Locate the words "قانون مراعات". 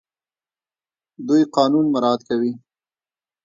1.55-2.21